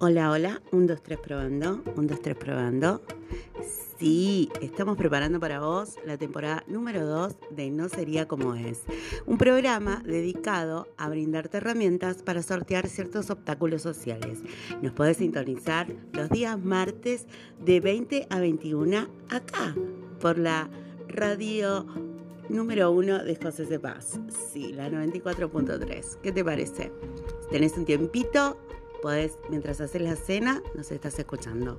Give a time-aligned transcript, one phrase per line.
[0.00, 3.02] Hola, hola, 1, 2, 3 probando, 1, 2, 3 probando.
[3.96, 8.82] Sí, estamos preparando para vos la temporada número 2 de No Sería Como Es,
[9.24, 14.40] un programa dedicado a brindarte herramientas para sortear ciertos obstáculos sociales.
[14.82, 17.26] Nos podés sintonizar los días martes
[17.64, 19.76] de 20 a 21 acá,
[20.20, 20.68] por la
[21.06, 21.86] radio
[22.48, 23.78] número 1 de José C.
[23.78, 24.18] Paz.
[24.52, 26.18] Sí, la 94.3.
[26.20, 26.92] ¿Qué te parece?
[27.48, 28.58] Tenés un tiempito,
[29.04, 31.78] podés, mientras haces la cena, nos estás escuchando.